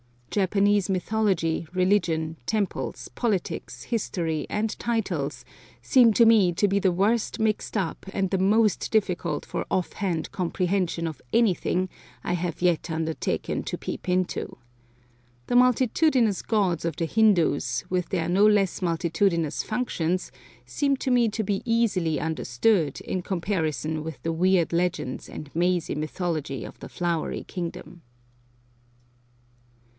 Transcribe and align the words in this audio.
Japanese 0.31 0.89
mythology, 0.89 1.67
religion, 1.73 2.37
temples, 2.47 3.09
politics, 3.15 3.83
history, 3.83 4.47
and 4.49 4.79
titles, 4.79 5.43
seem 5.81 6.11
to 6.13 6.25
me 6.25 6.53
to 6.53 6.67
be 6.69 6.79
the 6.79 6.91
worst 6.91 7.37
mixed 7.37 7.75
up 7.75 8.05
and 8.13 8.29
the 8.31 8.37
most 8.37 8.89
difficult 8.91 9.45
for 9.45 9.65
off 9.69 9.93
hand 9.93 10.31
comprehension 10.31 11.05
of 11.05 11.21
anything 11.33 11.87
I 12.23 12.33
have 12.33 12.61
yet 12.63 12.89
undertaken 12.89 13.61
to 13.63 13.77
peep 13.77 14.07
into. 14.09 14.57
The 15.47 15.55
multitudinous 15.57 16.41
gods 16.41 16.83
of 16.85 16.95
the 16.95 17.05
Hindoos, 17.05 17.83
with 17.89 18.09
their 18.09 18.29
no 18.29 18.47
less 18.47 18.81
multitudinous 18.81 19.61
functions, 19.63 20.31
seem 20.65 20.95
to 20.97 21.11
me 21.11 21.27
to 21.27 21.43
be 21.43 21.61
easily 21.65 22.19
understood 22.19 23.01
in 23.01 23.21
comparison 23.21 24.01
with 24.01 24.23
the 24.23 24.31
weird 24.33 24.73
legends 24.73 25.29
and 25.29 25.53
mazy 25.53 25.93
mythology 25.93 26.63
of 26.63 26.79
the 26.79 26.89
Flowery 26.89 27.43
Kingdom. 27.43 28.01